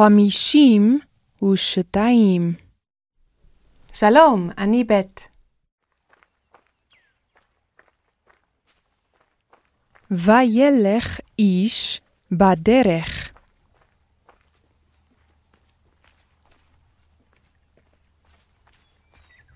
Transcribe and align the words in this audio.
חמישים 0.00 0.98
ושתיים. 1.42 2.52
שלום, 3.92 4.50
אני 4.58 4.84
בית. 4.84 5.28
וילך 10.10 11.20
איש 11.38 12.00
בדרך. 12.32 13.32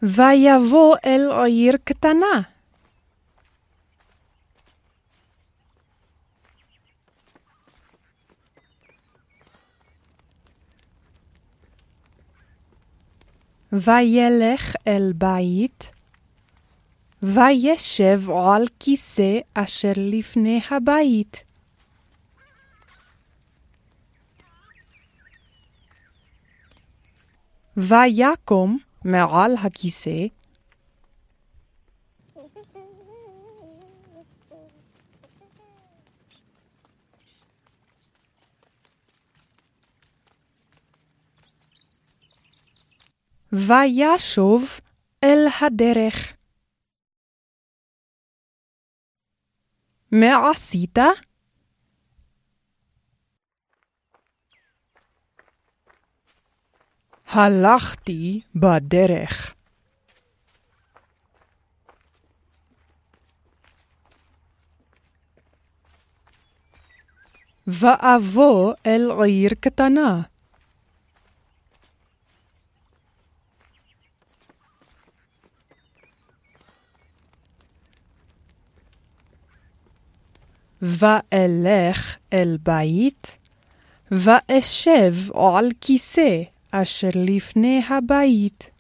ויבוא 0.03 0.97
אל 1.05 1.31
עיר 1.47 1.77
קטנה. 1.85 2.54
וילך 13.75 14.75
אל 14.87 15.13
בית, 15.15 15.91
וישב 17.23 18.21
על 18.31 18.67
כיסא 18.81 19.39
אשר 19.55 19.93
לפני 19.97 20.61
הבית. 20.71 21.45
ויקום 27.77 28.79
מעל 29.05 29.57
הכיסא, 29.57 30.27
וישוב 43.55 44.81
אל 45.25 45.47
הדרך. 45.61 46.37
מה 50.13 50.51
עשית? 50.51 50.99
הלכתי 57.27 58.41
בדרך. 58.55 59.55
ואבוא 67.67 68.75
אל 68.87 69.11
עיר 69.25 69.51
קטנה. 69.61 70.34
ואלך 80.85 82.17
אל 82.33 82.59
בית, 82.63 83.39
ואשב 84.11 85.15
על 85.35 85.71
כיסא 85.81 86.43
אשר 86.71 87.09
לפני 87.15 87.83
הבית. 87.89 88.71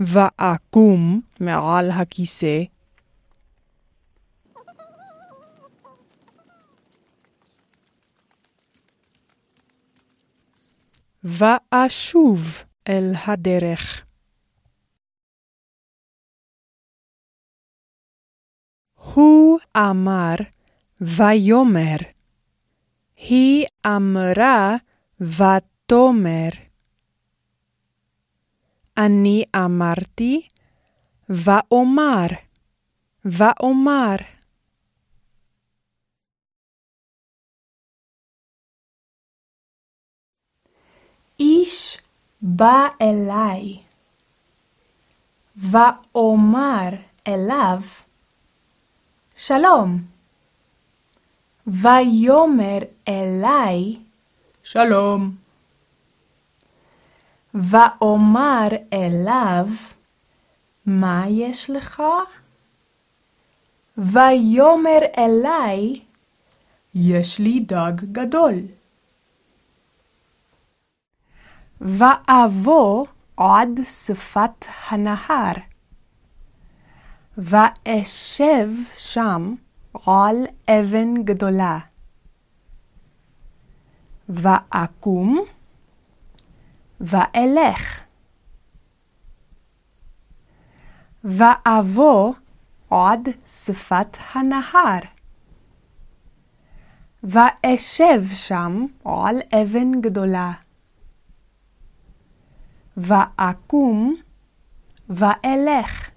ואקום 0.00 1.20
מעל 1.40 1.90
הכיסא, 1.90 2.62
ואשוב 11.24 12.62
אל 12.88 13.12
הדרך. 13.26 14.05
הוא 19.14 19.58
אמר 19.76 20.34
ויאמר, 21.00 21.96
היא 23.16 23.66
אמרה 23.86 24.76
ותאמר. 25.20 26.48
אני 28.98 29.44
אמרתי 29.56 30.48
ואומר, 31.28 32.26
ואומר. 33.24 34.16
איש 41.40 41.98
בא 42.42 42.88
אליי, 43.02 43.82
ואומר 45.56 46.88
אליו, 47.28 47.80
שלום. 49.38 50.02
ויאמר 51.66 52.78
אלי, 53.08 53.98
שלום. 54.62 55.36
ואומר 57.54 58.68
אליו, 58.92 59.66
מה 60.86 61.24
יש 61.28 61.70
לך? 61.70 62.02
ויאמר 63.98 64.98
אלי, 65.18 66.00
יש 66.94 67.38
לי 67.38 67.60
דג 67.60 68.04
גדול. 68.12 68.54
ואבוא 71.80 73.06
עד 73.36 73.80
שפת 73.84 74.66
הנהר. 74.88 75.75
ואשב 77.38 78.68
שם 78.94 79.54
על 80.06 80.36
אבן 80.68 81.24
גדולה. 81.24 81.78
ואקום 84.28 85.44
ואלך. 87.00 88.00
ואבוא 91.24 92.34
עד 92.90 93.28
שפת 93.46 94.16
הנהר. 94.32 95.00
ואשב 97.22 98.22
שם 98.32 98.86
על 99.04 99.36
אבן 99.62 100.00
גדולה. 100.00 100.52
ואקום 102.96 104.16
ואלך. 105.08 106.15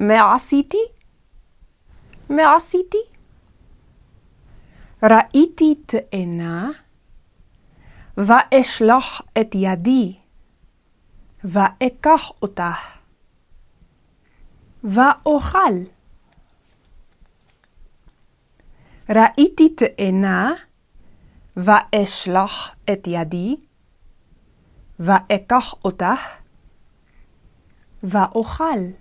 מה 0.00 0.34
עשיתי? 0.34 0.84
מה 2.30 2.54
עשיתי? 2.56 2.98
ראיתי 5.02 5.74
תאנה, 5.86 6.70
ואשלח 8.16 9.20
את 9.40 9.54
ידי, 9.54 10.16
ואקח 11.44 12.30
אותה, 12.42 12.72
ואוכל. 14.84 15.74
ראיתי 19.08 19.68
תאנה, 19.68 20.52
ואשלח 21.56 22.74
את 22.92 23.06
ידי, 23.06 23.56
ואקח 24.98 25.74
אותה, 25.84 26.14
ואוכל. 28.02 28.99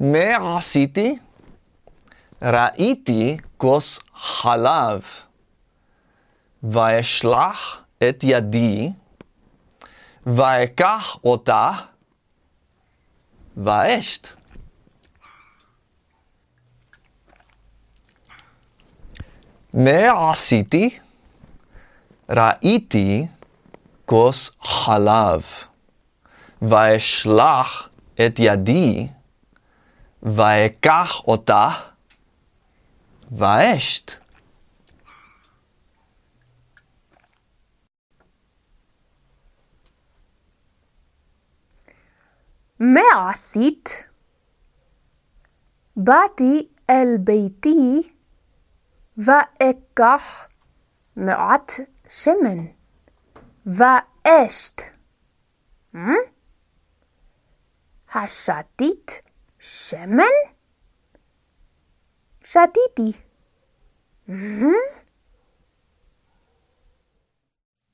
מה 0.00 0.56
עשיתי? 0.56 1.18
ראיתי 2.42 3.36
כוס 3.56 4.00
חלב, 4.14 5.02
ואשלח 6.62 7.84
את 8.08 8.24
ידי, 8.24 8.90
ואקח 10.26 11.16
אותה, 11.24 11.70
ואשת. 13.56 14.28
מה 19.74 20.30
עשיתי? 20.30 20.98
ראיתי 22.30 23.26
כוס 24.04 24.50
חלב, 24.62 25.42
ואשלח 26.62 27.88
את 28.26 28.38
ידי, 28.38 29.08
ואקח 30.22 31.20
אותה, 31.20 31.68
ואשת. 33.30 34.12
מה 42.80 43.30
עשית? 43.30 44.04
באתי 45.96 46.68
אל 46.90 47.16
ביתי 47.20 48.02
ואקח 49.18 50.48
מעט 51.16 51.72
שמן 52.08 52.66
ואשת. 53.66 54.80
Hmm? 55.94 55.98
השתית 58.14 59.22
שמן? 59.58 60.24
שתיתי. 62.44 63.18
Hmm? 64.28 64.32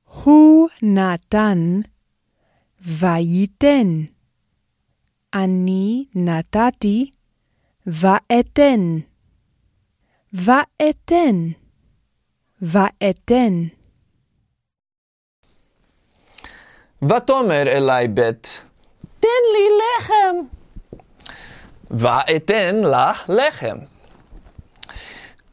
הוא 0.05 0.69
נתן 0.83 1.59
וייתן. 2.81 3.87
אני 5.35 6.07
נתתי 6.15 7.11
ואתן. 7.87 9.14
ואתן. 10.35 11.49
ואתן. 12.63 13.53
ותאמר 17.03 17.63
אלי 17.67 18.09
בית, 18.09 18.65
תן 19.21 19.29
לי 19.53 19.69
לחם. 19.81 20.35
ואתן 21.91 22.77
לה 22.77 23.13
לחם. 23.29 23.79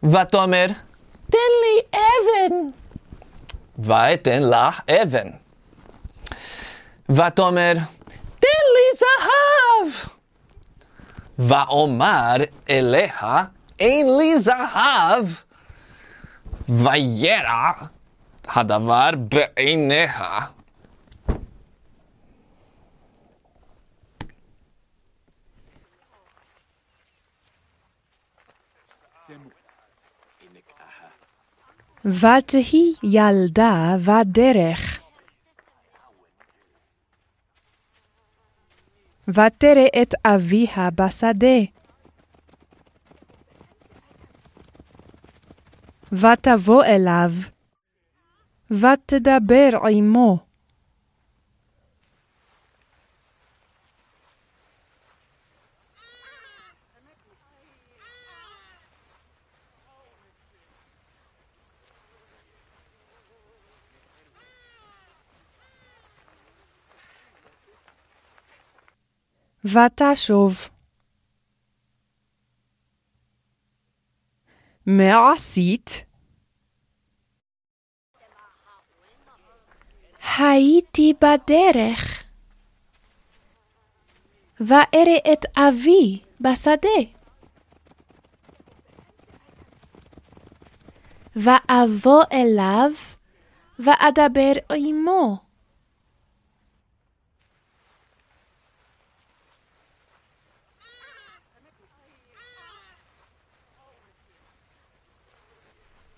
ותאמר, 0.04 0.66
תן 1.30 1.52
לי 1.62 1.82
אבן. 1.94 2.56
ואתן 3.80 4.44
לה 4.44 4.70
אבן. 4.90 5.28
ותאמר, 7.10 7.74
תן 8.40 8.64
לי 8.74 8.98
זהב. 8.98 10.10
ואומר 11.40 12.36
אליה, 12.70 13.44
אין 13.82 14.18
לי 14.18 14.40
זהב. 14.40 15.26
וירע 16.70 17.72
הדבר 18.48 19.10
בעיניה. 19.18 20.40
ותהי 32.06 32.94
ילדה 33.04 33.96
בדרך. 34.06 35.00
ותרא 39.28 39.86
את 40.02 40.14
אביה 40.26 40.90
בשדה. 40.96 41.81
ותבוא 46.12 46.84
אליו, 46.84 47.32
ותדבר 48.72 49.70
עמו. 49.90 50.52
ותשוב. 69.66 70.71
מה 74.86 75.32
עשית? 75.34 76.06
הייתי 80.38 81.14
בדרך, 81.14 82.24
וארא 84.60 85.34
את 85.34 85.58
אבי 85.58 86.22
בשדה. 86.42 87.02
ואבוא 91.36 92.24
אליו, 92.34 92.92
ואדבר 93.80 94.52
עמו. 94.76 95.51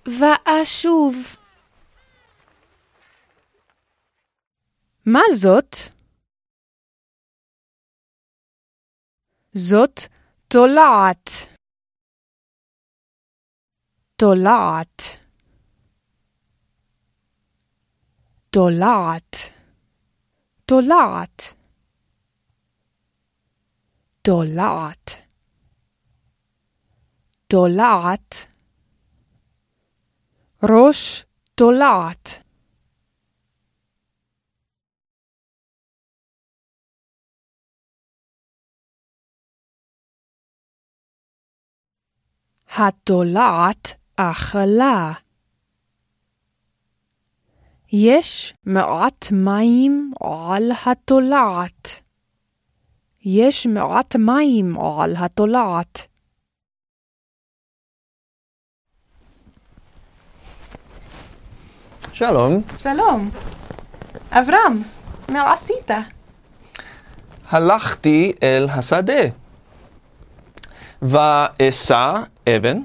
ואשוב. 0.05 1.15
מה 5.05 5.21
זאת? 5.35 5.75
זאת 9.53 9.99
תולעת. 10.47 11.29
תולעת. 14.15 15.01
תולעת. 18.49 19.35
תולעת. 20.65 21.41
תולעת. 24.21 25.09
תולעת. 27.47 28.52
ראש 30.69 31.25
תולעת. 31.55 32.29
התולעת 42.77 43.95
אכלה. 44.15 45.13
יש 47.91 48.53
מעט 48.65 49.25
מים 49.31 50.11
על 50.19 50.71
התולעת. 50.85 52.01
יש 53.25 53.67
מעט 53.67 54.15
מים 54.15 54.77
על 54.79 55.15
התולעת. 55.17 56.12
שלום, 62.13 62.61
שלום. 62.77 63.29
אברהם, 64.31 64.83
מה 65.29 65.53
עשית? 65.53 65.91
הלכתי 67.49 68.33
אל 68.43 68.67
השדה, 68.69 69.23
ואשא 71.01 72.13
אבן, 72.49 72.77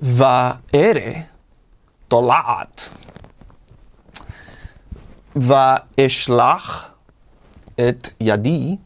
וארא 0.00 1.10
תולעת, 2.08 2.88
ואשלח 5.36 6.90
את 7.74 8.08
ידי, 8.20 8.76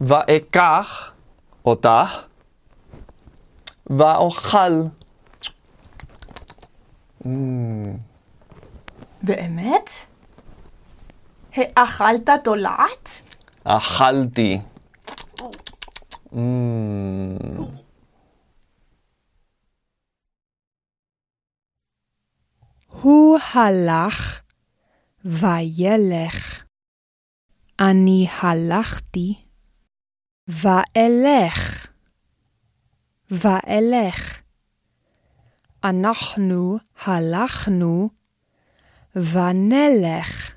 ואקח 0.00 1.12
אותה, 1.64 2.04
ואוכל. 3.86 4.97
באמת? 9.22 9.90
האכלת 11.56 12.28
תולעת? 12.44 13.22
אכלתי. 13.64 14.60
הוא 23.02 23.38
הלך 23.54 24.40
וילך. 25.24 26.64
אני 27.80 28.26
הלכתי 28.40 29.34
ואלך. 30.48 31.86
ואלך. 33.30 34.37
אנחנו 35.84 36.78
הלכנו 37.06 38.10
ונלך. 39.16 40.52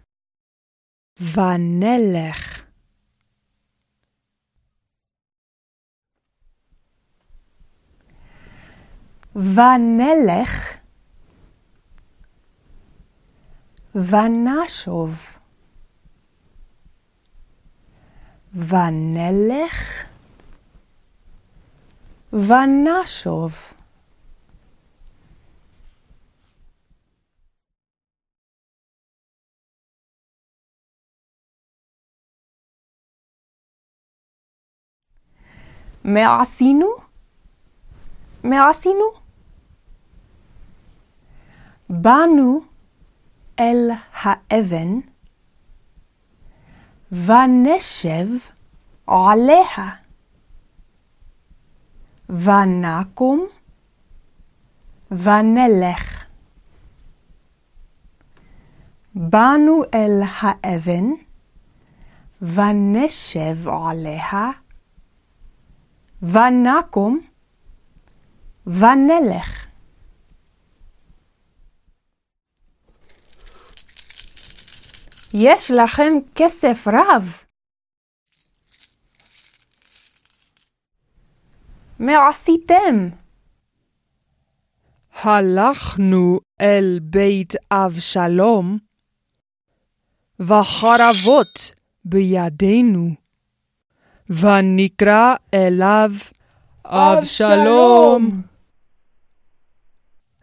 ונלך. 1.20 2.62
ונלך 9.36 10.78
ונשוב. 13.96 15.38
ונלך 18.54 20.06
ונשוב. 22.34 23.81
מה 36.04 36.42
עשינו? 36.42 36.88
מה 38.44 38.70
עשינו? 38.70 39.06
באנו 41.90 42.62
אל 43.60 43.90
האבן 44.14 45.00
ונשב 47.12 48.28
עליה. 49.08 50.02
ונקום 52.30 53.48
ונלך. 55.12 56.26
באנו 59.16 59.84
אל 59.94 60.22
האבן 60.42 61.06
ונשב 62.42 63.68
עליה. 63.68 64.61
ונקום 66.22 67.20
ונלך. 68.68 69.68
יש 75.34 75.72
לכם 75.72 76.14
כסף 76.36 76.88
רב. 76.88 77.44
מה 82.00 82.30
עשיתם? 82.30 83.10
הלכנו 85.14 86.40
אל 86.62 87.00
בית 87.02 87.54
אבשלום, 87.72 88.78
וחרבות 90.40 91.72
בידינו, 92.06 93.21
ונקרא 94.32 95.36
אליו 95.54 96.12
אבשלום, 96.86 98.42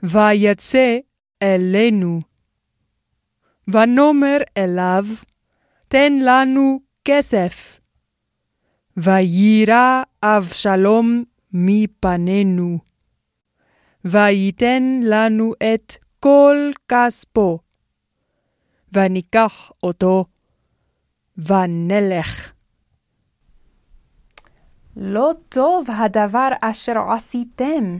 ויצא 0.02 0.98
אלינו. 1.42 2.20
ונאמר 3.68 4.38
אליו, 4.56 5.04
תן 5.88 6.12
לנו 6.22 6.80
כסף. 7.04 7.80
ויירא 8.96 10.02
אבשלום 10.22 11.24
מפנינו, 11.52 12.78
וייתן 14.04 15.00
לנו 15.02 15.52
את 15.74 15.94
כל 16.20 16.70
כספו, 16.88 17.58
וניקח 18.92 19.70
אותו, 19.82 20.24
ונלך. 21.36 22.57
לא 25.00 25.32
טוב 25.48 25.86
הדבר 25.90 26.48
אשר 26.60 26.98
עשיתם. 27.12 27.98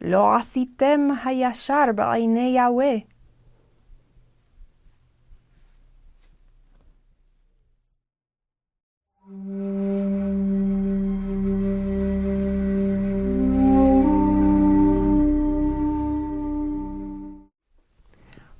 לא 0.00 0.36
עשיתם 0.36 1.00
הישר 1.24 1.84
בעיני 1.94 2.56
יהוה. 2.56 2.94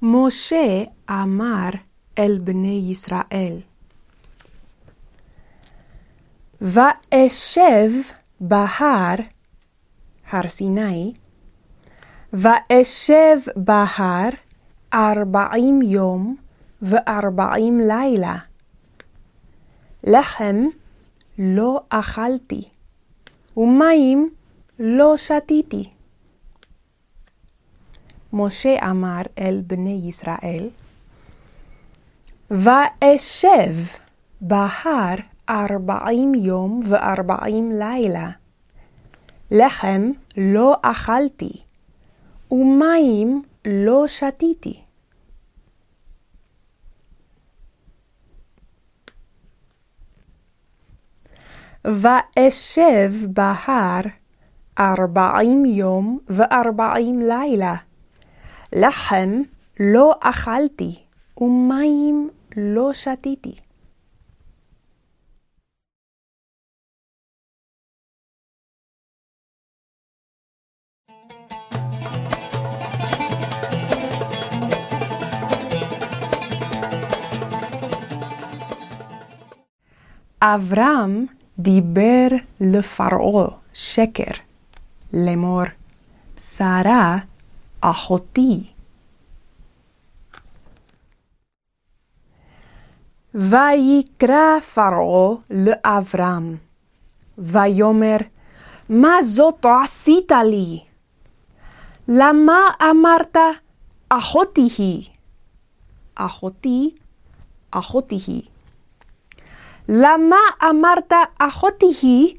משה 0.02 0.84
אמר 1.10 1.70
אל 2.18 2.38
בני 2.44 2.86
ישראל, 2.90 3.56
ואשב 6.66 7.90
בהר, 8.40 9.14
הר 10.30 10.48
סיני, 10.48 11.12
ואשב 12.32 13.38
בהר 13.56 14.28
ארבעים 14.94 15.82
יום 15.82 16.36
וארבעים 16.82 17.80
לילה. 17.80 18.36
לחם 20.04 20.56
לא 21.38 21.80
אכלתי, 21.88 22.62
ומים 23.56 24.30
לא 24.78 25.16
שתיתי. 25.16 25.90
משה 28.32 28.90
אמר 28.90 29.22
אל 29.38 29.62
בני 29.66 30.02
ישראל, 30.08 30.68
ואשב 32.50 33.74
בהר 34.40 35.16
ארבעים 35.48 36.34
יום 36.34 36.80
וארבעים 36.88 37.72
לילה. 37.72 38.30
לחם 39.50 40.10
לא 40.36 40.76
אכלתי, 40.82 41.62
ומים 42.50 43.42
לא 43.64 44.06
שתיתי. 44.06 44.82
ואשב 51.84 53.12
בהר 53.30 54.00
ארבעים 54.78 55.64
יום 55.64 56.18
וארבעים 56.28 57.20
לילה. 57.20 57.74
לחם 58.72 59.42
לא 59.80 60.14
אכלתי, 60.20 60.98
ומים 61.40 62.30
לא 62.56 62.92
שתיתי. 62.92 63.65
אברהם 80.40 81.26
דיבר 81.58 82.26
לפרעה 82.60 83.48
שקר, 83.74 84.30
לאמור, 85.12 85.62
שרה 86.38 87.18
אחותי. 87.80 88.66
ויקרא 93.34 94.60
פרעה 94.74 95.36
לאברהם, 95.50 96.56
ויאמר, 97.38 98.16
מה 98.88 99.22
זאת 99.22 99.66
עשית 99.82 100.32
לי? 100.50 100.80
למה 102.08 102.58
אמרת 102.90 103.36
אחותי 104.08 104.68
היא? 104.78 105.08
אחותי, 106.14 106.90
אחותי 107.70 108.18
היא. 108.26 108.42
למה 109.88 110.36
אמרת 110.70 111.12
אחותי 111.38 111.92
היא, 112.02 112.36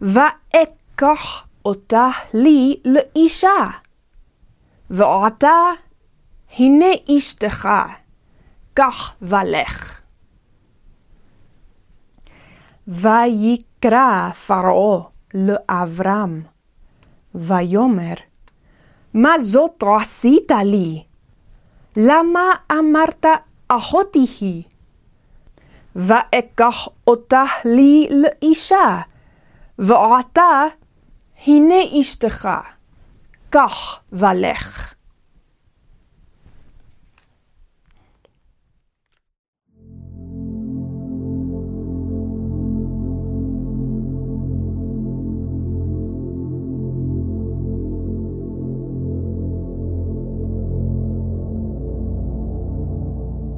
ואקח 0.00 1.46
אותה 1.64 2.08
לי 2.34 2.80
לאישה? 2.84 3.70
ועתה, 4.90 5.70
הנה 6.58 6.86
אשתך, 7.16 7.68
קח 8.74 9.12
ולך. 9.22 10.00
ויקרא 12.88 14.30
פרעה 14.30 15.08
לאברהם, 15.34 16.42
ויאמר, 17.34 18.14
מה 19.14 19.38
זאת 19.38 19.84
עשית 20.00 20.50
לי? 20.64 21.04
למה 21.96 22.52
אמרת 22.72 23.26
אחותי 23.68 24.26
היא? 24.40 24.62
ואקח 25.98 26.88
אותה 27.06 27.44
לי 27.64 28.08
לאישה, 28.10 29.00
ועתה 29.78 30.64
הנה 31.46 31.74
אשתך, 32.00 32.48
קח 33.50 34.00
ולך. 34.12 34.94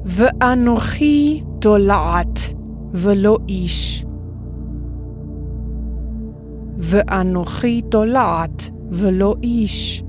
ואנוכי 0.05 1.43
תולעת 1.61 2.39
ולא 2.93 3.37
איש. 3.49 4.05
ואנוכי 6.77 7.81
תולעת 7.81 8.69
ולא 8.91 9.35
איש. 9.43 10.03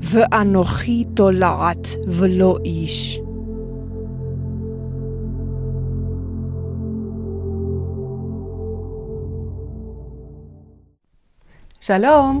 ואנוכי 0.00 1.04
תולעת 1.14 1.88
ולא 2.08 2.58
איש. 2.64 3.20
שלום. 11.80 12.40